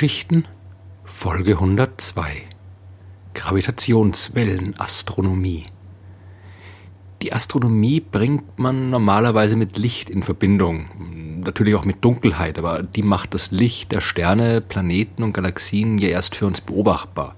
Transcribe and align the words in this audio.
Sternengeschichten 0.00 0.48
Folge 1.04 1.52
102 1.52 2.44
Gravitationswellenastronomie 3.34 5.66
Die 7.20 7.34
Astronomie 7.34 8.00
bringt 8.00 8.58
man 8.58 8.88
normalerweise 8.88 9.56
mit 9.56 9.76
Licht 9.76 10.08
in 10.08 10.22
Verbindung, 10.22 11.42
natürlich 11.44 11.74
auch 11.74 11.84
mit 11.84 12.02
Dunkelheit, 12.02 12.58
aber 12.58 12.82
die 12.82 13.02
macht 13.02 13.34
das 13.34 13.50
Licht 13.50 13.92
der 13.92 14.00
Sterne, 14.00 14.62
Planeten 14.62 15.22
und 15.22 15.34
Galaxien 15.34 15.98
ja 15.98 16.08
erst 16.08 16.34
für 16.34 16.46
uns 16.46 16.62
beobachtbar. 16.62 17.36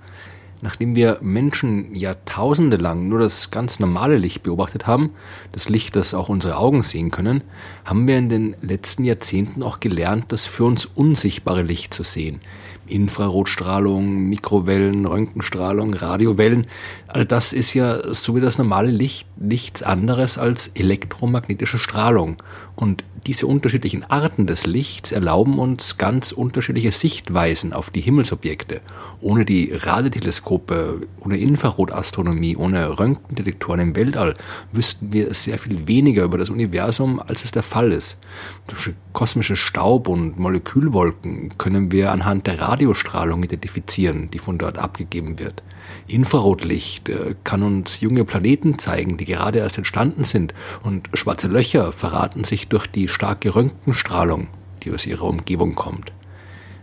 Nachdem 0.64 0.94
wir 0.94 1.18
Menschen 1.20 1.92
Jahrtausende 1.92 2.76
lang 2.76 3.08
nur 3.08 3.18
das 3.18 3.50
ganz 3.50 3.80
normale 3.80 4.16
Licht 4.16 4.44
beobachtet 4.44 4.86
haben, 4.86 5.10
das 5.50 5.68
Licht, 5.68 5.96
das 5.96 6.14
auch 6.14 6.28
unsere 6.28 6.56
Augen 6.56 6.84
sehen 6.84 7.10
können, 7.10 7.42
haben 7.84 8.06
wir 8.06 8.16
in 8.16 8.28
den 8.28 8.54
letzten 8.62 9.04
Jahrzehnten 9.04 9.64
auch 9.64 9.80
gelernt, 9.80 10.26
das 10.28 10.46
für 10.46 10.62
uns 10.62 10.86
unsichtbare 10.86 11.62
Licht 11.62 11.92
zu 11.92 12.04
sehen. 12.04 12.38
Infrarotstrahlung, 12.86 14.28
Mikrowellen, 14.28 15.06
Röntgenstrahlung, 15.06 15.94
Radiowellen, 15.94 16.66
all 17.08 17.24
das 17.24 17.52
ist 17.52 17.74
ja 17.74 18.12
so 18.12 18.36
wie 18.36 18.40
das 18.40 18.58
normale 18.58 18.90
Licht 18.90 19.26
nichts 19.36 19.82
anderes 19.82 20.38
als 20.38 20.68
elektromagnetische 20.68 21.78
Strahlung. 21.78 22.42
Und 22.74 23.04
diese 23.26 23.46
unterschiedlichen 23.46 24.02
Arten 24.10 24.46
des 24.46 24.66
Lichts 24.66 25.12
erlauben 25.12 25.60
uns 25.60 25.96
ganz 25.96 26.32
unterschiedliche 26.32 26.90
Sichtweisen 26.90 27.72
auf 27.72 27.90
die 27.90 28.00
Himmelsobjekte. 28.00 28.80
Ohne 29.20 29.44
die 29.44 29.72
Radioteleskope, 29.72 31.06
ohne 31.20 31.36
Infrarotastronomie, 31.36 32.56
ohne 32.56 32.98
Röntgendetektoren 32.98 33.80
im 33.80 33.96
Weltall 33.96 34.34
wüssten 34.72 35.12
wir 35.12 35.32
sehr 35.34 35.58
viel 35.58 35.86
weniger 35.86 36.24
über 36.24 36.38
das 36.38 36.50
Universum, 36.50 37.20
als 37.20 37.44
es 37.44 37.52
der 37.52 37.62
Fall 37.62 37.92
ist. 37.92 38.18
Durch 38.66 38.90
kosmische 39.12 39.54
Staub- 39.54 40.08
und 40.08 40.38
Molekülwolken 40.38 41.56
können 41.58 41.92
wir 41.92 42.10
anhand 42.10 42.48
der 42.48 42.60
Radiostrahlung 42.82 43.44
identifizieren, 43.44 44.28
die 44.30 44.40
von 44.40 44.58
dort 44.58 44.78
abgegeben 44.78 45.38
wird. 45.38 45.62
Infrarotlicht 46.08 47.08
äh, 47.08 47.34
kann 47.44 47.62
uns 47.62 48.00
junge 48.00 48.24
Planeten 48.24 48.78
zeigen, 48.78 49.16
die 49.16 49.24
gerade 49.24 49.60
erst 49.60 49.78
entstanden 49.78 50.24
sind, 50.24 50.52
und 50.82 51.08
schwarze 51.14 51.46
Löcher 51.46 51.92
verraten 51.92 52.44
sich 52.44 52.68
durch 52.68 52.86
die 52.88 53.08
starke 53.08 53.54
Röntgenstrahlung, 53.54 54.48
die 54.82 54.92
aus 54.92 55.06
ihrer 55.06 55.24
Umgebung 55.24 55.74
kommt. 55.76 56.12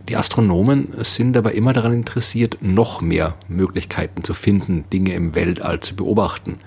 Die 0.08 0.16
Astronomen 0.16 0.88
sind 1.02 1.36
aber 1.36 1.52
immer 1.52 1.72
daran 1.72 1.92
interessiert, 1.92 2.58
noch 2.62 3.00
mehr 3.00 3.36
Möglichkeiten 3.48 4.24
zu 4.24 4.34
finden, 4.34 4.84
Dinge 4.92 5.14
im 5.14 5.34
Weltall 5.34 5.80
zu 5.80 5.94
beobachten. 5.94 6.58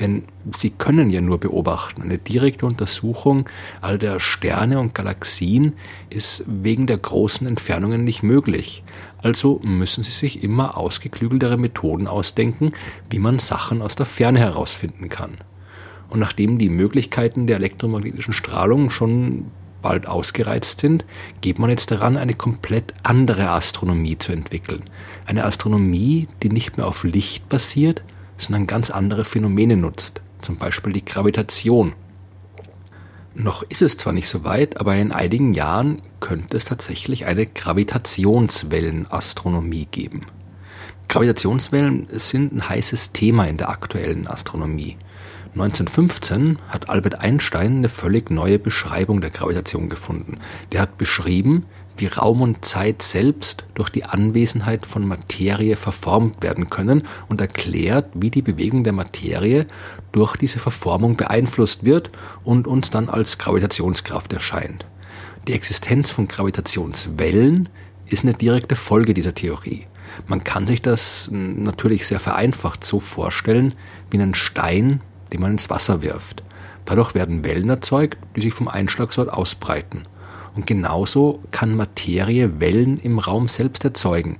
Denn 0.00 0.24
sie 0.54 0.70
können 0.70 1.08
ja 1.08 1.20
nur 1.20 1.38
beobachten. 1.38 2.02
Eine 2.02 2.18
direkte 2.18 2.66
Untersuchung 2.66 3.48
all 3.80 3.96
der 3.96 4.20
Sterne 4.20 4.80
und 4.80 4.94
Galaxien 4.94 5.74
ist 6.10 6.44
wegen 6.46 6.86
der 6.86 6.98
großen 6.98 7.46
Entfernungen 7.46 8.04
nicht 8.04 8.22
möglich. 8.22 8.82
Also 9.18 9.60
müssen 9.62 10.02
sie 10.02 10.10
sich 10.10 10.42
immer 10.42 10.76
ausgeklügeltere 10.76 11.58
Methoden 11.58 12.06
ausdenken, 12.06 12.72
wie 13.08 13.18
man 13.18 13.38
Sachen 13.38 13.82
aus 13.82 13.96
der 13.96 14.06
Ferne 14.06 14.40
herausfinden 14.40 15.08
kann. 15.08 15.38
Und 16.08 16.18
nachdem 16.18 16.58
die 16.58 16.68
Möglichkeiten 16.68 17.46
der 17.46 17.56
elektromagnetischen 17.56 18.34
Strahlung 18.34 18.90
schon 18.90 19.46
bald 19.82 20.06
ausgereizt 20.06 20.80
sind, 20.80 21.04
geht 21.40 21.58
man 21.58 21.70
jetzt 21.70 21.90
daran, 21.90 22.16
eine 22.16 22.34
komplett 22.34 22.94
andere 23.02 23.50
Astronomie 23.50 24.18
zu 24.18 24.32
entwickeln. 24.32 24.82
Eine 25.26 25.44
Astronomie, 25.44 26.28
die 26.42 26.48
nicht 26.48 26.76
mehr 26.76 26.86
auf 26.86 27.04
Licht 27.04 27.48
basiert, 27.48 28.02
sondern 28.36 28.66
ganz 28.66 28.90
andere 28.90 29.24
Phänomene 29.24 29.76
nutzt, 29.76 30.22
zum 30.40 30.56
Beispiel 30.56 30.92
die 30.92 31.04
Gravitation. 31.04 31.92
Noch 33.34 33.62
ist 33.62 33.82
es 33.82 33.96
zwar 33.96 34.12
nicht 34.12 34.28
so 34.28 34.44
weit, 34.44 34.80
aber 34.80 34.96
in 34.96 35.12
einigen 35.12 35.54
Jahren 35.54 36.02
könnte 36.18 36.56
es 36.56 36.64
tatsächlich 36.64 37.26
eine 37.26 37.46
Gravitationswellenastronomie 37.46 39.86
geben. 39.90 40.26
Gravitationswellen 41.08 42.08
sind 42.10 42.52
ein 42.52 42.68
heißes 42.68 43.12
Thema 43.12 43.46
in 43.46 43.56
der 43.56 43.68
aktuellen 43.68 44.26
Astronomie. 44.26 44.96
1915 45.54 46.58
hat 46.68 46.88
Albert 46.88 47.20
Einstein 47.20 47.78
eine 47.78 47.88
völlig 47.88 48.30
neue 48.30 48.60
Beschreibung 48.60 49.20
der 49.20 49.30
Gravitation 49.30 49.88
gefunden. 49.88 50.38
Der 50.70 50.80
hat 50.80 50.96
beschrieben, 50.96 51.66
wie 51.96 52.06
Raum 52.06 52.40
und 52.40 52.64
Zeit 52.64 53.02
selbst 53.02 53.66
durch 53.74 53.90
die 53.90 54.04
Anwesenheit 54.04 54.86
von 54.86 55.06
Materie 55.06 55.76
verformt 55.76 56.42
werden 56.42 56.70
können 56.70 57.02
und 57.28 57.40
erklärt, 57.40 58.10
wie 58.14 58.30
die 58.30 58.42
Bewegung 58.42 58.84
der 58.84 58.92
Materie 58.92 59.66
durch 60.12 60.36
diese 60.36 60.60
Verformung 60.60 61.16
beeinflusst 61.16 61.84
wird 61.84 62.10
und 62.44 62.68
uns 62.68 62.90
dann 62.90 63.08
als 63.08 63.36
Gravitationskraft 63.38 64.32
erscheint. 64.32 64.86
Die 65.48 65.52
Existenz 65.52 66.10
von 66.10 66.28
Gravitationswellen 66.28 67.68
ist 68.06 68.24
eine 68.24 68.34
direkte 68.34 68.76
Folge 68.76 69.14
dieser 69.14 69.34
Theorie. 69.34 69.86
Man 70.26 70.44
kann 70.44 70.66
sich 70.66 70.82
das 70.82 71.28
natürlich 71.32 72.06
sehr 72.06 72.20
vereinfacht 72.20 72.84
so 72.84 73.00
vorstellen, 73.00 73.74
wie 74.10 74.18
einen 74.18 74.34
Stein 74.34 75.00
den 75.32 75.40
man 75.40 75.52
ins 75.52 75.70
Wasser 75.70 76.02
wirft. 76.02 76.42
Dadurch 76.84 77.14
werden 77.14 77.44
Wellen 77.44 77.68
erzeugt, 77.68 78.18
die 78.36 78.40
sich 78.40 78.54
vom 78.54 78.68
Einschlagsort 78.68 79.28
ausbreiten. 79.32 80.02
Und 80.54 80.66
genauso 80.66 81.40
kann 81.50 81.76
Materie 81.76 82.60
Wellen 82.60 82.98
im 82.98 83.18
Raum 83.18 83.48
selbst 83.48 83.84
erzeugen, 83.84 84.38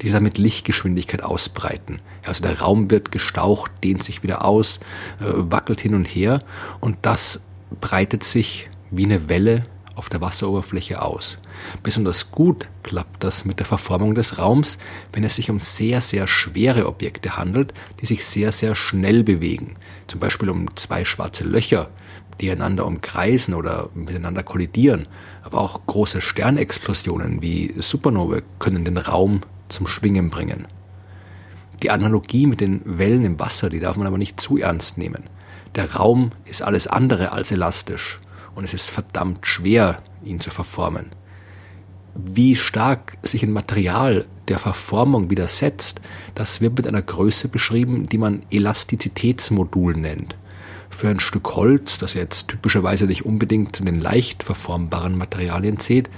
die 0.00 0.08
sich 0.08 0.20
mit 0.20 0.38
Lichtgeschwindigkeit 0.38 1.22
ausbreiten. 1.22 2.00
Also 2.26 2.42
der 2.42 2.60
Raum 2.60 2.90
wird 2.90 3.12
gestaucht, 3.12 3.70
dehnt 3.84 4.02
sich 4.02 4.22
wieder 4.22 4.44
aus, 4.44 4.80
äh, 5.20 5.26
wackelt 5.26 5.80
hin 5.80 5.94
und 5.94 6.06
her 6.06 6.40
und 6.80 6.96
das 7.02 7.42
breitet 7.80 8.24
sich 8.24 8.68
wie 8.90 9.04
eine 9.04 9.28
Welle 9.28 9.66
auf 9.94 10.08
der 10.08 10.20
Wasseroberfläche 10.20 11.02
aus. 11.02 11.38
Besonders 11.82 12.30
gut 12.30 12.68
klappt 12.82 13.22
das 13.24 13.44
mit 13.44 13.58
der 13.58 13.66
Verformung 13.66 14.14
des 14.14 14.38
Raums, 14.38 14.78
wenn 15.12 15.24
es 15.24 15.36
sich 15.36 15.50
um 15.50 15.60
sehr, 15.60 16.00
sehr 16.00 16.26
schwere 16.26 16.86
Objekte 16.86 17.36
handelt, 17.36 17.74
die 18.00 18.06
sich 18.06 18.24
sehr, 18.24 18.52
sehr 18.52 18.74
schnell 18.74 19.22
bewegen. 19.22 19.76
Zum 20.06 20.20
Beispiel 20.20 20.50
um 20.50 20.74
zwei 20.76 21.04
schwarze 21.04 21.44
Löcher, 21.44 21.90
die 22.40 22.50
einander 22.50 22.86
umkreisen 22.86 23.54
oder 23.54 23.90
miteinander 23.94 24.42
kollidieren. 24.42 25.06
Aber 25.42 25.60
auch 25.60 25.84
große 25.86 26.20
Sternexplosionen 26.20 27.42
wie 27.42 27.74
Supernovae 27.78 28.42
können 28.58 28.84
den 28.84 28.98
Raum 28.98 29.40
zum 29.68 29.86
Schwingen 29.86 30.30
bringen. 30.30 30.66
Die 31.82 31.90
Analogie 31.90 32.46
mit 32.46 32.60
den 32.60 32.80
Wellen 32.84 33.24
im 33.24 33.40
Wasser, 33.40 33.68
die 33.68 33.80
darf 33.80 33.96
man 33.96 34.06
aber 34.06 34.18
nicht 34.18 34.40
zu 34.40 34.56
ernst 34.56 34.98
nehmen. 34.98 35.24
Der 35.74 35.94
Raum 35.94 36.30
ist 36.44 36.62
alles 36.62 36.86
andere 36.86 37.32
als 37.32 37.50
elastisch 37.50 38.20
und 38.54 38.64
es 38.64 38.74
ist 38.74 38.90
verdammt 38.90 39.46
schwer, 39.46 40.02
ihn 40.24 40.40
zu 40.40 40.50
verformen. 40.50 41.06
Wie 42.14 42.56
stark 42.56 43.16
sich 43.22 43.42
ein 43.42 43.52
Material 43.52 44.26
der 44.48 44.58
Verformung 44.58 45.30
widersetzt, 45.30 46.00
das 46.34 46.60
wird 46.60 46.76
mit 46.76 46.86
einer 46.86 47.00
Größe 47.00 47.48
beschrieben, 47.48 48.08
die 48.08 48.18
man 48.18 48.42
Elastizitätsmodul 48.50 49.94
nennt. 49.94 50.36
Für 50.90 51.08
ein 51.08 51.20
Stück 51.20 51.54
Holz, 51.54 51.98
das 51.98 52.14
jetzt 52.14 52.48
typischerweise 52.48 53.06
nicht 53.06 53.24
unbedingt 53.24 53.74
zu 53.74 53.82
den 53.82 54.00
leicht 54.00 54.42
verformbaren 54.42 55.16
Materialien 55.16 55.78
zählt, 55.78 56.10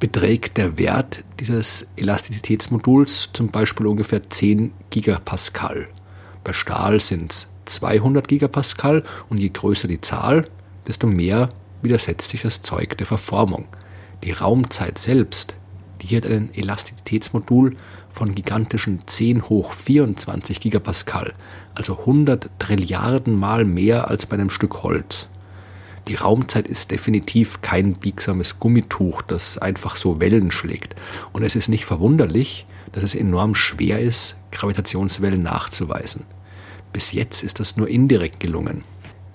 beträgt 0.00 0.58
der 0.58 0.78
Wert 0.78 1.24
dieses 1.40 1.88
Elastizitätsmoduls 1.96 3.30
zum 3.32 3.48
Beispiel 3.48 3.86
ungefähr 3.86 4.28
10 4.28 4.72
Gigapascal. 4.90 5.88
Bei 6.44 6.52
Stahl 6.52 7.00
sind 7.00 7.32
es 7.32 7.48
200 7.66 8.26
Gigapascal 8.28 9.04
und 9.30 9.38
je 9.38 9.48
größer 9.48 9.88
die 9.88 10.00
Zahl, 10.00 10.48
desto 10.86 11.06
mehr 11.06 11.50
widersetzt 11.82 12.30
sich 12.30 12.42
das 12.42 12.62
Zeug 12.62 12.96
der 12.96 13.06
Verformung. 13.06 13.66
Die 14.24 14.32
Raumzeit 14.32 14.98
selbst, 14.98 15.56
die 16.00 16.16
hat 16.16 16.26
ein 16.26 16.52
Elastizitätsmodul 16.54 17.76
von 18.10 18.34
gigantischen 18.34 19.06
10 19.06 19.48
hoch 19.48 19.72
24 19.72 20.60
Gigapascal, 20.60 21.34
also 21.74 21.98
100 22.00 22.50
Trilliarden 22.58 23.38
Mal 23.38 23.64
mehr 23.64 24.08
als 24.08 24.26
bei 24.26 24.34
einem 24.34 24.50
Stück 24.50 24.82
Holz. 24.82 25.28
Die 26.08 26.16
Raumzeit 26.16 26.66
ist 26.66 26.90
definitiv 26.90 27.60
kein 27.62 27.94
biegsames 27.94 28.58
Gummituch, 28.58 29.22
das 29.22 29.58
einfach 29.58 29.96
so 29.96 30.20
Wellen 30.20 30.50
schlägt. 30.50 30.96
Und 31.32 31.44
es 31.44 31.54
ist 31.54 31.68
nicht 31.68 31.84
verwunderlich, 31.84 32.66
dass 32.90 33.04
es 33.04 33.14
enorm 33.14 33.54
schwer 33.54 34.00
ist, 34.00 34.36
Gravitationswellen 34.50 35.42
nachzuweisen. 35.42 36.24
Bis 36.92 37.12
jetzt 37.12 37.42
ist 37.44 37.60
das 37.60 37.76
nur 37.76 37.88
indirekt 37.88 38.40
gelungen. 38.40 38.82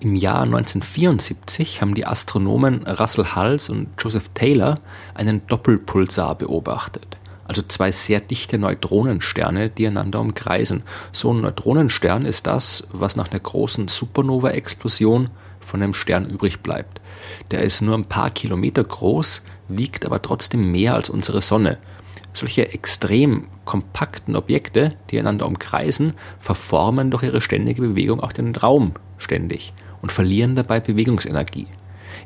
Im 0.00 0.14
Jahr 0.14 0.42
1974 0.42 1.82
haben 1.82 1.96
die 1.96 2.06
Astronomen 2.06 2.86
Russell 2.86 3.34
Hulse 3.34 3.72
und 3.72 3.88
Joseph 3.98 4.30
Taylor 4.32 4.78
einen 5.14 5.44
Doppelpulsar 5.48 6.36
beobachtet, 6.36 7.18
also 7.48 7.62
zwei 7.62 7.90
sehr 7.90 8.20
dichte 8.20 8.58
Neutronensterne, 8.58 9.70
die 9.70 9.88
einander 9.88 10.20
umkreisen. 10.20 10.84
So 11.10 11.32
ein 11.32 11.40
Neutronenstern 11.40 12.26
ist 12.26 12.46
das, 12.46 12.86
was 12.92 13.16
nach 13.16 13.32
einer 13.32 13.40
großen 13.40 13.88
Supernova-Explosion 13.88 15.30
von 15.58 15.82
einem 15.82 15.94
Stern 15.94 16.26
übrig 16.26 16.60
bleibt. 16.60 17.00
Der 17.50 17.62
ist 17.62 17.80
nur 17.80 17.98
ein 17.98 18.04
paar 18.04 18.30
Kilometer 18.30 18.84
groß, 18.84 19.42
wiegt 19.66 20.06
aber 20.06 20.22
trotzdem 20.22 20.70
mehr 20.70 20.94
als 20.94 21.10
unsere 21.10 21.42
Sonne. 21.42 21.76
Solche 22.32 22.72
extrem 22.72 23.48
kompakten 23.64 24.36
Objekte, 24.36 24.94
die 25.10 25.18
einander 25.18 25.46
umkreisen, 25.46 26.14
verformen 26.38 27.10
durch 27.10 27.24
ihre 27.24 27.40
ständige 27.40 27.82
Bewegung 27.82 28.20
auch 28.20 28.32
den 28.32 28.54
Raum 28.54 28.92
ständig 29.16 29.72
und 30.02 30.12
verlieren 30.12 30.56
dabei 30.56 30.80
Bewegungsenergie. 30.80 31.66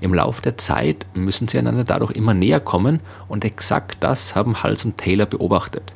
Im 0.01 0.15
Lauf 0.15 0.41
der 0.41 0.59
Zeit 0.59 1.07
müssen 1.15 1.49
sie 1.49 1.59
einander 1.59 1.85
dadurch 1.85 2.13
immer 2.13 2.35
näher 2.35 2.61
kommen 2.61 3.01
und 3.29 3.45
exakt 3.45 3.99
das 4.01 4.35
haben 4.35 4.63
Hals 4.63 4.85
und 4.85 4.99
Taylor 4.99 5.27
beobachtet. 5.27 5.93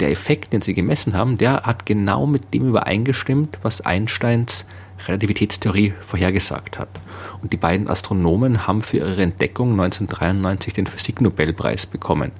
Der 0.00 0.10
Effekt, 0.10 0.52
den 0.52 0.60
sie 0.60 0.74
gemessen 0.74 1.14
haben, 1.14 1.38
der 1.38 1.62
hat 1.62 1.86
genau 1.86 2.26
mit 2.26 2.52
dem 2.52 2.66
übereingestimmt, 2.66 3.58
was 3.62 3.80
Einsteins 3.80 4.66
Relativitätstheorie 5.06 5.92
vorhergesagt 6.00 6.78
hat. 6.78 6.88
Und 7.42 7.52
die 7.52 7.56
beiden 7.56 7.88
Astronomen 7.88 8.66
haben 8.66 8.82
für 8.82 8.98
ihre 8.98 9.22
Entdeckung 9.22 9.72
1993 9.72 10.72
den 10.74 10.86
Physiknobelpreis 10.86 11.86
bekommen. 11.86 12.32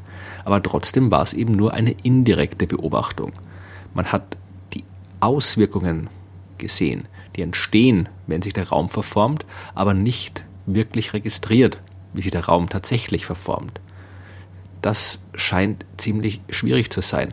Aber 0.45 0.63
trotzdem 0.63 1.11
war 1.11 1.23
es 1.23 1.33
eben 1.33 1.53
nur 1.53 1.75
eine 1.75 1.93
indirekte 2.03 2.67
Beobachtung. 2.67 3.33
Man 3.93 4.07
hat 4.07 4.37
die 4.73 4.85
Auswirkungen 5.21 6.09
gesehen, 6.65 7.07
die 7.37 7.43
entstehen, 7.43 8.09
wenn 8.27 8.43
sich 8.43 8.53
der 8.53 8.69
Raum 8.69 8.91
verformt, 8.91 9.47
aber 9.75 9.95
nicht 9.95 10.45
wirklich 10.67 11.13
registriert, 11.13 11.81
wie 12.13 12.23
sich 12.23 12.33
der 12.33 12.47
Raum 12.47 12.69
tatsächlich 12.69 13.27
verformt. 13.27 13.81
Das 14.83 15.29
scheint 15.35 15.87
ziemlich 15.97 16.41
schwierig 16.51 16.91
zu 16.91 17.01
sein 17.01 17.33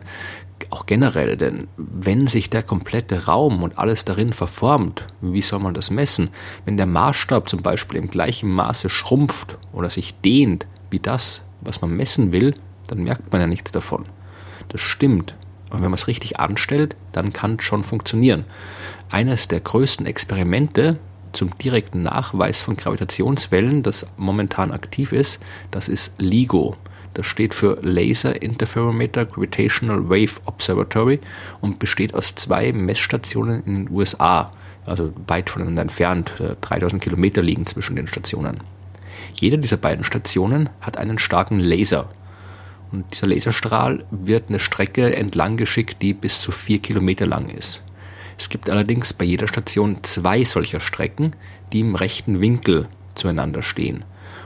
auch 0.72 0.86
generell, 0.86 1.36
denn 1.36 1.68
wenn 1.76 2.26
sich 2.26 2.50
der 2.50 2.62
komplette 2.62 3.26
Raum 3.26 3.62
und 3.62 3.78
alles 3.78 4.04
darin 4.04 4.32
verformt, 4.32 5.06
wie 5.20 5.42
soll 5.42 5.58
man 5.58 5.74
das 5.74 5.90
messen? 5.90 6.30
Wenn 6.64 6.76
der 6.76 6.86
Maßstab 6.86 7.48
zum 7.48 7.62
Beispiel 7.62 7.98
im 7.98 8.10
gleichen 8.10 8.50
Maße 8.50 8.88
schrumpft 8.88 9.58
oder 9.72 9.90
sich 9.90 10.14
dehnt 10.20 10.66
wie 10.90 10.98
das, 10.98 11.44
was 11.60 11.80
man 11.80 11.94
messen 11.94 12.32
will, 12.32 12.54
dann 12.88 13.02
merkt 13.02 13.30
man 13.32 13.40
ja 13.40 13.46
nichts 13.46 13.72
davon. 13.72 14.06
Das 14.68 14.80
stimmt. 14.80 15.34
Aber 15.72 15.80
wenn 15.80 15.90
man 15.90 15.98
es 15.98 16.06
richtig 16.06 16.38
anstellt, 16.38 16.96
dann 17.12 17.32
kann 17.32 17.56
es 17.58 17.64
schon 17.64 17.82
funktionieren. 17.82 18.44
Eines 19.10 19.48
der 19.48 19.60
größten 19.60 20.04
Experimente 20.04 20.98
zum 21.32 21.56
direkten 21.56 22.02
Nachweis 22.02 22.60
von 22.60 22.76
Gravitationswellen, 22.76 23.82
das 23.82 24.12
momentan 24.18 24.70
aktiv 24.70 25.12
ist, 25.12 25.40
das 25.70 25.88
ist 25.88 26.20
LIGO. 26.20 26.76
Das 27.14 27.24
steht 27.24 27.54
für 27.54 27.78
Laser 27.80 28.42
Interferometer 28.42 29.24
Gravitational 29.24 30.10
Wave 30.10 30.42
Observatory 30.44 31.20
und 31.62 31.78
besteht 31.78 32.14
aus 32.14 32.34
zwei 32.34 32.72
Messstationen 32.74 33.64
in 33.64 33.74
den 33.74 33.90
USA, 33.90 34.52
also 34.84 35.14
weit 35.26 35.48
voneinander 35.48 35.82
entfernt. 35.82 36.32
3000 36.60 37.02
Kilometer 37.02 37.40
liegen 37.40 37.64
zwischen 37.64 37.96
den 37.96 38.08
Stationen. 38.08 38.60
Jede 39.32 39.58
dieser 39.58 39.78
beiden 39.78 40.04
Stationen 40.04 40.68
hat 40.82 40.98
einen 40.98 41.18
starken 41.18 41.60
Laser. 41.60 42.10
Und 42.92 43.06
dieser 43.12 43.26
Laserstrahl 43.26 44.04
wird 44.10 44.44
eine 44.48 44.60
Strecke 44.60 45.16
entlang 45.16 45.56
geschickt, 45.56 46.02
die 46.02 46.12
bis 46.12 46.40
zu 46.40 46.52
vier 46.52 46.78
Kilometer 46.78 47.26
lang 47.26 47.48
ist. 47.48 47.82
Es 48.38 48.48
gibt 48.48 48.68
allerdings 48.68 49.12
bei 49.12 49.24
jeder 49.24 49.48
Station 49.48 49.98
zwei 50.02 50.44
solcher 50.44 50.80
Strecken, 50.80 51.34
die 51.72 51.80
im 51.80 51.94
rechten 51.94 52.40
Winkel 52.40 52.88
zueinander 53.14 53.62
stehen. 53.62 54.04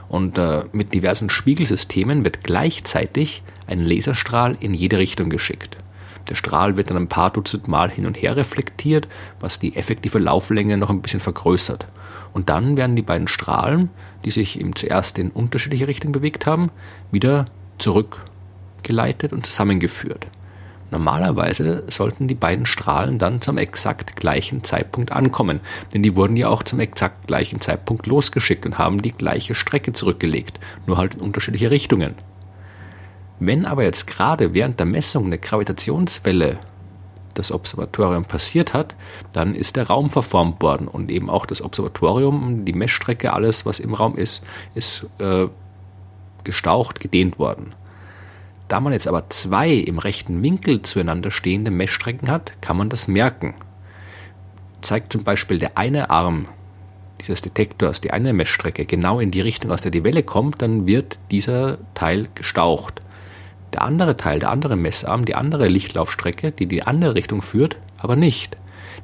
Und 0.09 0.37
äh, 0.37 0.63
mit 0.71 0.93
diversen 0.93 1.29
Spiegelsystemen 1.29 2.23
wird 2.23 2.43
gleichzeitig 2.43 3.43
ein 3.65 3.79
Laserstrahl 3.79 4.55
in 4.59 4.73
jede 4.73 4.97
Richtung 4.97 5.29
geschickt. 5.29 5.77
Der 6.29 6.35
Strahl 6.35 6.77
wird 6.77 6.89
dann 6.89 6.97
ein 6.97 7.09
paar 7.09 7.31
Dutzend 7.31 7.67
Mal 7.67 7.89
hin 7.89 8.05
und 8.05 8.21
her 8.21 8.35
reflektiert, 8.35 9.07
was 9.39 9.59
die 9.59 9.75
effektive 9.75 10.19
Lauflänge 10.19 10.77
noch 10.77 10.89
ein 10.89 11.01
bisschen 11.01 11.19
vergrößert. 11.19 11.87
Und 12.33 12.49
dann 12.49 12.77
werden 12.77 12.95
die 12.95 13.01
beiden 13.01 13.27
Strahlen, 13.27 13.89
die 14.25 14.31
sich 14.31 14.59
eben 14.59 14.75
zuerst 14.75 15.17
in 15.19 15.31
unterschiedliche 15.31 15.87
Richtungen 15.87 16.11
bewegt 16.11 16.45
haben, 16.45 16.69
wieder 17.11 17.45
zurückgeleitet 18.87 19.33
und 19.33 19.45
zusammengeführt. 19.45 20.27
Normalerweise 20.89 21.83
sollten 21.89 22.29
die 22.29 22.35
beiden 22.35 22.65
Strahlen 22.65 23.19
dann 23.19 23.41
zum 23.41 23.57
exakt 23.57 24.15
gleichen 24.15 24.63
Zeitpunkt 24.63 25.11
ankommen, 25.11 25.59
denn 25.93 26.01
die 26.01 26.15
wurden 26.15 26.37
ja 26.37 26.47
auch 26.47 26.63
zum 26.63 26.79
exakt 26.79 27.27
gleichen 27.27 27.59
Zeitpunkt 27.59 28.07
losgeschickt 28.07 28.65
und 28.65 28.77
haben 28.77 29.01
die 29.01 29.11
gleiche 29.11 29.53
Strecke 29.53 29.91
zurückgelegt, 29.91 30.61
nur 30.85 30.97
halt 30.97 31.15
in 31.15 31.21
unterschiedliche 31.21 31.71
Richtungen. 31.71 32.15
Wenn 33.39 33.65
aber 33.65 33.83
jetzt 33.83 34.07
gerade 34.07 34.53
während 34.53 34.79
der 34.79 34.87
Messung 34.87 35.25
eine 35.25 35.37
Gravitationswelle 35.37 36.57
das 37.33 37.51
Observatorium 37.51 38.23
passiert 38.23 38.73
hat, 38.73 38.95
dann 39.33 39.55
ist 39.55 39.75
der 39.75 39.87
Raum 39.87 40.09
verformt 40.09 40.61
worden 40.61 40.87
und 40.87 41.11
eben 41.11 41.29
auch 41.29 41.45
das 41.45 41.61
Observatorium, 41.61 42.63
die 42.63 42.73
Messstrecke, 42.73 43.33
alles 43.33 43.65
was 43.65 43.79
im 43.79 43.93
Raum 43.93 44.15
ist, 44.15 44.45
ist 44.73 45.05
äh, 45.19 45.47
gestaucht, 46.45 47.01
gedehnt 47.01 47.37
worden. 47.37 47.75
Da 48.67 48.79
man 48.79 48.93
jetzt 48.93 49.07
aber 49.07 49.29
zwei 49.29 49.71
im 49.71 49.99
rechten 49.99 50.43
Winkel 50.43 50.81
zueinander 50.81 51.31
stehende 51.31 51.71
Messstrecken 51.71 52.29
hat, 52.29 52.53
kann 52.61 52.77
man 52.77 52.89
das 52.89 53.07
merken. 53.07 53.55
Zeigt 54.81 55.13
zum 55.13 55.23
Beispiel 55.23 55.59
der 55.59 55.77
eine 55.77 56.09
Arm 56.09 56.47
dieses 57.21 57.41
Detektors, 57.41 58.01
die 58.01 58.11
eine 58.11 58.33
Messstrecke, 58.33 58.85
genau 58.85 59.19
in 59.19 59.31
die 59.31 59.41
Richtung, 59.41 59.71
aus 59.71 59.81
der 59.81 59.91
die 59.91 60.03
Welle 60.03 60.23
kommt, 60.23 60.61
dann 60.61 60.85
wird 60.85 61.19
dieser 61.31 61.79
Teil 61.93 62.27
gestaucht. 62.35 63.01
Der 63.73 63.81
andere 63.81 64.17
Teil, 64.17 64.39
der 64.39 64.51
andere 64.51 64.75
Messarm, 64.75 65.25
die 65.25 65.35
andere 65.35 65.67
Lichtlaufstrecke, 65.67 66.51
die 66.51 66.67
die 66.67 66.83
andere 66.83 67.15
Richtung 67.15 67.41
führt, 67.41 67.77
aber 67.97 68.15
nicht. 68.15 68.57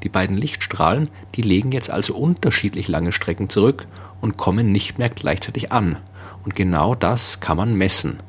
Die 0.04 0.10
beiden 0.10 0.38
Lichtstrahlen, 0.38 1.10
die 1.36 1.42
legen 1.42 1.72
jetzt 1.72 1.90
also 1.90 2.16
unterschiedlich 2.16 2.88
lange 2.88 3.12
Strecken 3.12 3.50
zurück 3.50 3.88
und 4.22 4.38
kommen 4.38 4.72
nicht 4.72 5.00
mehr 5.00 5.10
gleichzeitig 5.10 5.72
an. 5.72 5.98
Und 6.44 6.56
genau 6.56 6.96
das 6.96 7.40
kann 7.40 7.58
man 7.58 7.76
messen. 7.76 8.20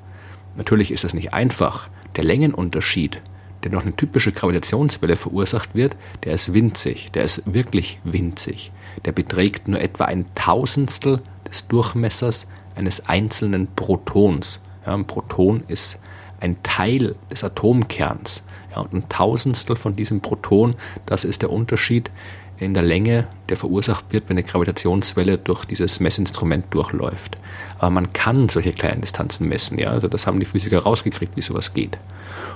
Natürlich 0.56 0.90
ist 0.90 1.04
das 1.04 1.14
nicht 1.14 1.32
einfach. 1.32 1.88
Der 2.16 2.24
Längenunterschied, 2.24 3.20
der 3.62 3.70
durch 3.72 3.84
eine 3.84 3.96
typische 3.96 4.32
Gravitationswelle 4.32 5.16
verursacht 5.16 5.74
wird, 5.74 5.96
der 6.22 6.34
ist 6.34 6.52
winzig, 6.52 7.10
der 7.12 7.24
ist 7.24 7.52
wirklich 7.52 7.98
winzig. 8.04 8.70
Der 9.04 9.12
beträgt 9.12 9.68
nur 9.68 9.80
etwa 9.80 10.04
ein 10.04 10.26
Tausendstel 10.34 11.22
des 11.48 11.66
Durchmessers 11.68 12.46
eines 12.76 13.08
einzelnen 13.08 13.68
Protons. 13.74 14.60
Ja, 14.86 14.94
ein 14.94 15.06
Proton 15.06 15.62
ist 15.66 15.98
ein 16.40 16.62
Teil 16.62 17.16
des 17.30 17.42
Atomkerns. 17.42 18.44
Ja, 18.70 18.80
und 18.80 18.92
ein 18.92 19.08
Tausendstel 19.08 19.76
von 19.76 19.96
diesem 19.96 20.20
Proton, 20.20 20.74
das 21.06 21.24
ist 21.24 21.42
der 21.42 21.50
Unterschied 21.50 22.10
in 22.58 22.74
der 22.74 22.82
Länge, 22.82 23.26
der 23.48 23.56
verursacht 23.56 24.12
wird, 24.12 24.28
wenn 24.28 24.36
eine 24.36 24.46
Gravitationswelle 24.46 25.38
durch 25.38 25.64
dieses 25.64 26.00
Messinstrument 26.00 26.66
durchläuft. 26.70 27.36
Aber 27.78 27.90
man 27.90 28.12
kann 28.12 28.48
solche 28.48 28.72
kleinen 28.72 29.00
Distanzen 29.00 29.48
messen, 29.48 29.78
ja. 29.78 29.90
Also 29.90 30.08
das 30.08 30.26
haben 30.26 30.40
die 30.40 30.46
Physiker 30.46 30.80
rausgekriegt, 30.80 31.36
wie 31.36 31.42
sowas 31.42 31.74
geht. 31.74 31.98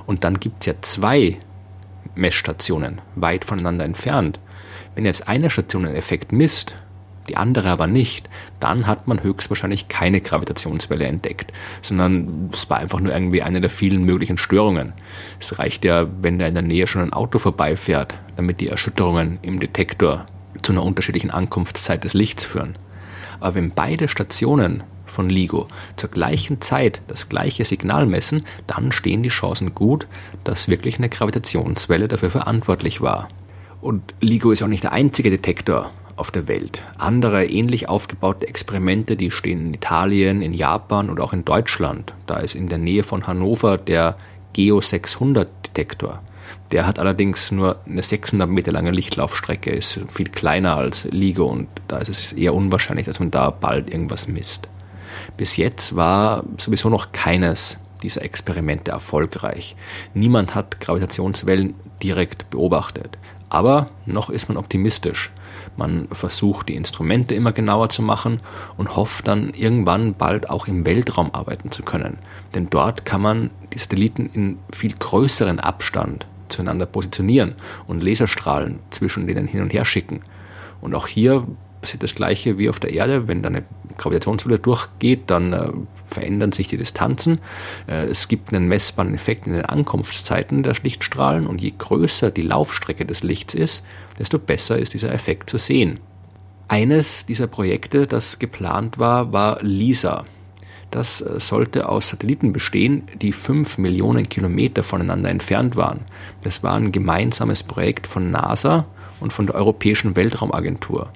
Und 0.06 0.24
dann 0.24 0.40
gibt 0.40 0.62
es 0.62 0.66
ja 0.66 0.74
zwei 0.80 1.38
Messstationen, 2.14 3.00
weit 3.16 3.44
voneinander 3.44 3.84
entfernt. 3.84 4.40
Wenn 4.94 5.04
jetzt 5.04 5.28
eine 5.28 5.50
Station 5.50 5.86
einen 5.86 5.96
Effekt 5.96 6.32
misst, 6.32 6.76
die 7.28 7.36
andere 7.36 7.70
aber 7.70 7.86
nicht, 7.86 8.28
dann 8.60 8.86
hat 8.86 9.06
man 9.06 9.22
höchstwahrscheinlich 9.22 9.88
keine 9.88 10.20
Gravitationswelle 10.20 11.06
entdeckt, 11.06 11.52
sondern 11.82 12.50
es 12.52 12.68
war 12.70 12.78
einfach 12.78 13.00
nur 13.00 13.12
irgendwie 13.12 13.42
eine 13.42 13.60
der 13.60 13.70
vielen 13.70 14.04
möglichen 14.04 14.38
Störungen. 14.38 14.92
Es 15.38 15.58
reicht 15.58 15.84
ja, 15.84 16.06
wenn 16.20 16.38
da 16.38 16.46
in 16.46 16.54
der 16.54 16.62
Nähe 16.62 16.86
schon 16.86 17.02
ein 17.02 17.12
Auto 17.12 17.38
vorbeifährt, 17.38 18.18
damit 18.36 18.60
die 18.60 18.68
Erschütterungen 18.68 19.38
im 19.42 19.60
Detektor 19.60 20.26
zu 20.62 20.72
einer 20.72 20.82
unterschiedlichen 20.82 21.30
Ankunftszeit 21.30 22.04
des 22.04 22.14
Lichts 22.14 22.44
führen. 22.44 22.76
Aber 23.40 23.54
wenn 23.54 23.70
beide 23.70 24.08
Stationen 24.08 24.82
von 25.06 25.30
LIGO 25.30 25.68
zur 25.96 26.10
gleichen 26.10 26.60
Zeit 26.60 27.00
das 27.08 27.28
gleiche 27.28 27.64
Signal 27.64 28.06
messen, 28.06 28.44
dann 28.66 28.92
stehen 28.92 29.22
die 29.22 29.28
Chancen 29.28 29.74
gut, 29.74 30.06
dass 30.44 30.68
wirklich 30.68 30.98
eine 30.98 31.08
Gravitationswelle 31.08 32.08
dafür 32.08 32.30
verantwortlich 32.30 33.00
war. 33.00 33.28
Und 33.80 34.14
LIGO 34.20 34.50
ist 34.50 34.62
auch 34.62 34.68
nicht 34.68 34.82
der 34.82 34.92
einzige 34.92 35.30
Detektor 35.30 35.92
auf 36.18 36.30
der 36.30 36.48
Welt. 36.48 36.82
Andere 36.98 37.46
ähnlich 37.46 37.88
aufgebaute 37.88 38.48
Experimente, 38.48 39.16
die 39.16 39.30
stehen 39.30 39.66
in 39.68 39.74
Italien, 39.74 40.42
in 40.42 40.52
Japan 40.52 41.10
und 41.10 41.20
auch 41.20 41.32
in 41.32 41.44
Deutschland. 41.44 42.14
Da 42.26 42.38
ist 42.38 42.54
in 42.54 42.68
der 42.68 42.78
Nähe 42.78 43.02
von 43.02 43.26
Hannover 43.26 43.78
der 43.78 44.16
Geo 44.52 44.80
600 44.80 45.48
Detektor. 45.66 46.22
Der 46.70 46.86
hat 46.86 46.98
allerdings 46.98 47.52
nur 47.52 47.76
eine 47.86 48.02
600 48.02 48.48
Meter 48.48 48.72
lange 48.72 48.90
Lichtlaufstrecke, 48.90 49.70
ist 49.70 50.00
viel 50.08 50.28
kleiner 50.28 50.76
als 50.76 51.04
LIGO 51.04 51.46
und 51.46 51.68
da 51.88 51.98
ist 51.98 52.08
es 52.08 52.32
eher 52.32 52.54
unwahrscheinlich, 52.54 53.06
dass 53.06 53.20
man 53.20 53.30
da 53.30 53.50
bald 53.50 53.90
irgendwas 53.90 54.28
misst. 54.28 54.68
Bis 55.36 55.56
jetzt 55.56 55.96
war 55.96 56.44
sowieso 56.58 56.88
noch 56.88 57.12
keines 57.12 57.78
dieser 58.02 58.22
Experimente 58.22 58.90
erfolgreich. 58.90 59.76
Niemand 60.14 60.54
hat 60.54 60.80
Gravitationswellen 60.80 61.74
direkt 62.02 62.50
beobachtet. 62.50 63.18
Aber 63.48 63.88
noch 64.06 64.30
ist 64.30 64.48
man 64.48 64.56
optimistisch. 64.58 65.30
Man 65.76 66.08
versucht, 66.12 66.68
die 66.68 66.74
Instrumente 66.74 67.34
immer 67.34 67.52
genauer 67.52 67.88
zu 67.88 68.02
machen 68.02 68.40
und 68.76 68.96
hofft 68.96 69.28
dann 69.28 69.50
irgendwann 69.50 70.14
bald 70.14 70.50
auch 70.50 70.66
im 70.66 70.84
Weltraum 70.84 71.32
arbeiten 71.32 71.70
zu 71.70 71.82
können. 71.82 72.18
Denn 72.54 72.68
dort 72.68 73.04
kann 73.04 73.22
man 73.22 73.50
die 73.72 73.78
Satelliten 73.78 74.28
in 74.32 74.58
viel 74.72 74.94
größeren 74.94 75.60
Abstand 75.60 76.26
zueinander 76.48 76.86
positionieren 76.86 77.54
und 77.86 78.02
Laserstrahlen 78.02 78.80
zwischen 78.90 79.26
denen 79.26 79.46
hin 79.46 79.62
und 79.62 79.72
her 79.72 79.84
schicken. 79.84 80.20
Und 80.80 80.94
auch 80.94 81.06
hier 81.06 81.46
passiert 81.80 82.02
das 82.02 82.14
Gleiche 82.14 82.58
wie 82.58 82.68
auf 82.68 82.80
der 82.80 82.92
Erde. 82.92 83.28
Wenn 83.28 83.42
da 83.42 83.48
eine 83.48 83.62
Gravitationswelle 83.98 84.58
durchgeht, 84.58 85.24
dann 85.26 85.52
äh, 85.52 85.68
verändern 86.06 86.52
sich 86.52 86.68
die 86.68 86.78
Distanzen. 86.78 87.40
Äh, 87.86 88.06
es 88.06 88.28
gibt 88.28 88.52
einen 88.52 88.68
messbaren 88.68 89.14
Effekt 89.14 89.46
in 89.46 89.52
den 89.52 89.64
Ankunftszeiten 89.64 90.62
der 90.62 90.74
Lichtstrahlen 90.82 91.46
und 91.46 91.60
je 91.60 91.74
größer 91.76 92.30
die 92.30 92.42
Laufstrecke 92.42 93.04
des 93.04 93.22
Lichts 93.22 93.54
ist, 93.54 93.84
desto 94.18 94.38
besser 94.38 94.78
ist 94.78 94.94
dieser 94.94 95.12
Effekt 95.12 95.50
zu 95.50 95.58
sehen. 95.58 96.00
Eines 96.68 97.26
dieser 97.26 97.46
Projekte, 97.46 98.06
das 98.06 98.38
geplant 98.38 98.98
war, 98.98 99.32
war 99.32 99.58
LISA. 99.62 100.24
Das 100.90 101.20
äh, 101.20 101.40
sollte 101.40 101.88
aus 101.88 102.08
Satelliten 102.08 102.52
bestehen, 102.52 103.08
die 103.20 103.32
fünf 103.32 103.78
Millionen 103.78 104.28
Kilometer 104.28 104.82
voneinander 104.82 105.30
entfernt 105.30 105.76
waren. 105.76 106.00
Das 106.42 106.62
war 106.62 106.74
ein 106.74 106.92
gemeinsames 106.92 107.62
Projekt 107.62 108.06
von 108.06 108.30
NASA 108.30 108.86
und 109.20 109.32
von 109.32 109.46
der 109.46 109.56
Europäischen 109.56 110.16
Weltraumagentur. 110.16 111.10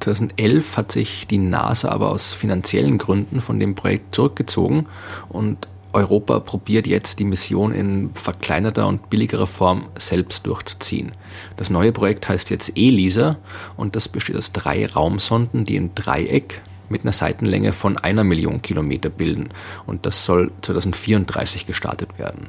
2011 0.00 0.76
hat 0.76 0.92
sich 0.92 1.26
die 1.26 1.38
NASA 1.38 1.90
aber 1.90 2.10
aus 2.10 2.32
finanziellen 2.32 2.98
Gründen 2.98 3.40
von 3.40 3.60
dem 3.60 3.74
Projekt 3.74 4.14
zurückgezogen 4.14 4.86
und 5.28 5.68
Europa 5.92 6.38
probiert 6.40 6.86
jetzt 6.86 7.18
die 7.18 7.24
Mission 7.24 7.72
in 7.72 8.10
verkleinerter 8.14 8.86
und 8.86 9.10
billigerer 9.10 9.46
Form 9.46 9.88
selbst 9.98 10.46
durchzuziehen. 10.46 11.12
Das 11.56 11.70
neue 11.70 11.92
Projekt 11.92 12.28
heißt 12.28 12.50
jetzt 12.50 12.76
ELISA 12.76 13.36
und 13.76 13.96
das 13.96 14.08
besteht 14.08 14.36
aus 14.36 14.52
drei 14.52 14.86
Raumsonden, 14.86 15.64
die 15.64 15.76
ein 15.76 15.94
Dreieck 15.94 16.62
mit 16.88 17.02
einer 17.02 17.12
Seitenlänge 17.12 17.72
von 17.72 17.98
einer 17.98 18.24
Million 18.24 18.62
Kilometer 18.62 19.08
bilden 19.08 19.48
und 19.86 20.06
das 20.06 20.24
soll 20.24 20.52
2034 20.62 21.66
gestartet 21.66 22.18
werden. 22.18 22.48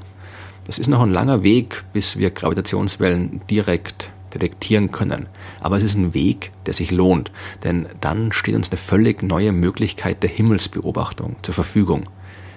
Das 0.65 0.77
ist 0.77 0.87
noch 0.87 1.01
ein 1.01 1.11
langer 1.11 1.43
Weg, 1.43 1.83
bis 1.93 2.17
wir 2.17 2.29
Gravitationswellen 2.29 3.41
direkt 3.49 4.11
detektieren 4.33 4.91
können. 4.91 5.27
Aber 5.59 5.77
es 5.77 5.83
ist 5.83 5.95
ein 5.95 6.13
Weg, 6.13 6.51
der 6.65 6.73
sich 6.73 6.91
lohnt, 6.91 7.31
denn 7.63 7.87
dann 7.99 8.31
steht 8.31 8.55
uns 8.55 8.69
eine 8.69 8.77
völlig 8.77 9.23
neue 9.23 9.51
Möglichkeit 9.51 10.23
der 10.23 10.29
Himmelsbeobachtung 10.29 11.35
zur 11.41 11.53
Verfügung. 11.53 12.05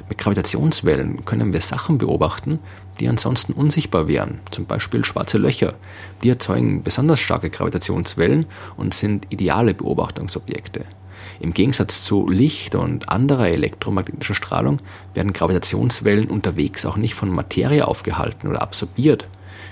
Mit 0.09 0.19
Gravitationswellen 0.19 1.25
können 1.25 1.53
wir 1.53 1.63
Sachen 1.63 1.97
beobachten, 1.97 2.59
die 3.01 3.09
ansonsten 3.09 3.53
unsichtbar 3.55 4.07
wären, 4.07 4.41
zum 4.51 4.67
Beispiel 4.67 5.05
schwarze 5.05 5.39
Löcher. 5.39 5.75
Die 6.23 6.29
erzeugen 6.29 6.83
besonders 6.83 7.21
starke 7.21 7.51
Gravitationswellen 7.51 8.47
und 8.77 8.95
sind 8.95 9.27
ideale 9.31 9.73
Beobachtungsobjekte. 9.75 10.85
Im 11.41 11.55
Gegensatz 11.55 12.05
zu 12.05 12.29
Licht 12.29 12.75
und 12.75 13.09
anderer 13.09 13.49
elektromagnetischer 13.49 14.35
Strahlung 14.35 14.81
werden 15.15 15.33
Gravitationswellen 15.33 16.29
unterwegs 16.29 16.87
auch 16.87 16.97
nicht 16.97 17.15
von 17.15 17.31
Materie 17.31 17.89
aufgehalten 17.89 18.49
oder 18.49 18.63
absorbiert, 18.63 19.27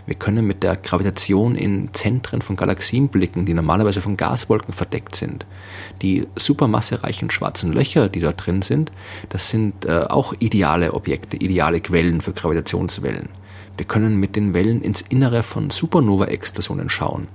wir 0.06 0.14
können 0.16 0.46
mit 0.46 0.62
der 0.62 0.76
Gravitation 0.76 1.54
in 1.54 1.94
Zentren 1.94 2.42
von 2.42 2.56
Galaxien 2.56 3.08
blicken, 3.08 3.44
die 3.44 3.54
normalerweise 3.54 4.00
von 4.00 4.16
Gaswolken 4.16 4.74
verdeckt 4.74 5.14
sind. 5.14 5.46
Die 6.02 6.26
supermassereichen 6.36 7.30
schwarzen 7.30 7.72
Löcher, 7.72 8.08
die 8.08 8.20
dort 8.20 8.44
drin 8.44 8.62
sind, 8.62 8.90
das 9.28 9.48
sind 9.48 9.84
äh, 9.84 10.06
auch 10.08 10.34
ideale 10.38 10.94
Objekte, 10.94 11.36
ideale 11.36 11.80
Quellen 11.80 12.20
für 12.20 12.32
Gravitationswellen. 12.32 13.28
Wir 13.76 13.86
können 13.86 14.16
mit 14.16 14.36
den 14.36 14.54
Wellen 14.54 14.82
ins 14.82 15.00
Innere 15.00 15.42
von 15.42 15.70
Supernova-Explosionen 15.70 16.90
schauen. 16.90 17.28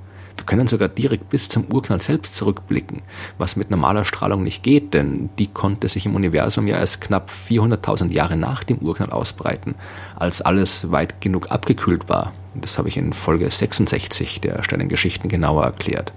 Können 0.48 0.68
sogar 0.68 0.88
direkt 0.88 1.30
bis 1.30 1.50
zum 1.50 1.66
Urknall 1.66 2.02
selbst 2.02 2.34
zurückblicken, 2.36 3.02
was 3.38 3.58
mit 3.58 3.70
normaler 3.70 4.06
Strahlung 4.06 4.44
nicht 4.44 4.64
geht, 4.64 4.94
denn 4.94 5.30
die 5.38 5.48
konnte 5.48 5.90
sich 5.90 6.06
im 6.06 6.16
Universum 6.16 6.68
ja 6.68 6.78
erst 6.78 7.02
knapp 7.02 7.30
400.000 7.30 8.12
Jahre 8.12 8.38
nach 8.38 8.64
dem 8.64 8.78
Urknall 8.78 9.10
ausbreiten, 9.10 9.76
als 10.16 10.42
alles 10.42 10.90
weit 10.90 11.20
genug 11.20 11.52
abgekühlt 11.52 12.08
war. 12.08 12.34
Das 12.56 12.78
habe 12.78 12.88
ich 12.88 12.96
in 12.96 13.12
Folge 13.12 13.52
66 13.52 14.40
der 14.40 14.64
Sternengeschichten 14.64 15.30
genauer 15.30 15.66
erklärt. 15.66 16.14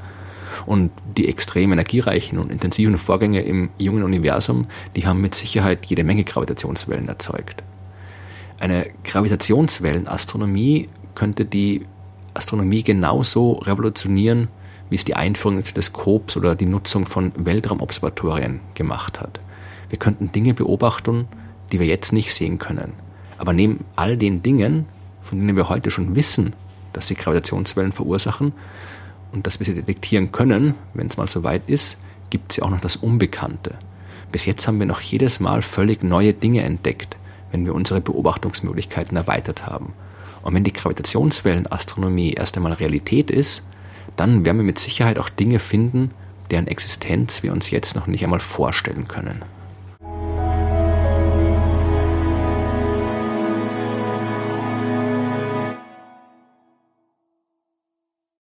Und 0.64 0.92
die 1.16 1.28
extrem 1.28 1.72
energiereichen 1.72 2.38
und 2.38 2.52
intensiven 2.52 2.99
Vorgänge 2.99 3.42
im 3.42 3.70
jungen 3.78 4.04
Universum, 4.04 4.68
die 4.94 5.08
haben 5.08 5.20
mit 5.20 5.34
Sicherheit 5.34 5.87
jede 5.87 6.04
Menge 6.04 6.22
Gravitationswellen 6.22 7.08
erzeugt. 7.08 7.64
Eine 8.60 8.90
Gravitationswellenastronomie 9.02 10.88
könnte 11.16 11.46
die 11.46 11.87
Astronomie 12.40 12.82
genauso 12.82 13.52
revolutionieren, 13.52 14.49
wie 14.88 14.97
es 14.97 15.04
die 15.04 15.14
Einführung 15.14 15.59
des 15.59 15.75
Teleskops 15.75 16.38
oder 16.38 16.54
die 16.54 16.64
Nutzung 16.64 17.04
von 17.06 17.32
Weltraumobservatorien 17.37 18.61
gemacht 18.75 19.20
hat. 19.20 19.40
Wir 19.90 19.99
könnten 19.99 20.32
Dinge 20.32 20.54
beobachten, 20.54 21.28
die 21.70 21.78
wir 21.80 21.87
jetzt 21.87 22.14
nicht 22.14 22.35
sehen 22.35 22.59
können. 22.59 22.94
Aber 23.37 23.52
neben 23.52 23.85
all 23.94 24.16
den 24.16 24.42
Dingen, 24.42 24.87
von 25.23 25.38
denen 25.38 25.54
wir 25.54 25.68
heute 25.68 25.90
schon 25.90 26.16
wissen, 26.16 26.54
dass 26.94 27.09
sie 27.09 27.14
Gravitationswellen 27.14 27.92
verursachen 27.92 28.54
und 29.32 29.47
dass 29.47 29.61
wir 29.61 29.66
sie 29.66 29.75
detektieren 29.75 30.32
können, 30.32 30.75
wenn 30.94 31.09
es 31.09 31.18
mal 31.18 31.28
so 31.28 31.42
weit 31.42 31.68
ist, 31.68 31.99
gibt 32.30 32.52
es 32.52 32.56
ja 32.56 32.64
auch 32.64 32.70
noch 32.70 32.80
das 32.80 32.97
Unbekannte. 32.97 33.75
Bis 34.32 34.47
jetzt 34.47 34.66
haben 34.66 34.78
wir 34.78 34.87
noch 34.87 35.02
jedes 35.02 35.40
Mal 35.40 35.61
völlig 35.61 36.02
neue 36.02 36.32
Dinge 36.32 36.62
entdeckt, 36.62 37.18
wenn 37.52 37.66
wir 37.66 37.75
unsere 37.75 38.00
Beobachtungsmöglichkeiten 38.00 39.16
erweitert 39.16 39.66
haben. 39.66 39.92
Und 40.42 40.54
wenn 40.54 40.64
die 40.64 40.73
Gravitationswellenastronomie 40.73 42.32
erst 42.32 42.56
einmal 42.56 42.73
Realität 42.73 43.30
ist, 43.30 43.62
dann 44.16 44.44
werden 44.44 44.59
wir 44.59 44.64
mit 44.64 44.78
Sicherheit 44.78 45.18
auch 45.18 45.28
Dinge 45.28 45.59
finden, 45.59 46.11
deren 46.50 46.66
Existenz 46.66 47.42
wir 47.42 47.52
uns 47.52 47.70
jetzt 47.70 47.94
noch 47.94 48.06
nicht 48.06 48.25
einmal 48.25 48.40
vorstellen 48.40 49.06
können. 49.09 49.44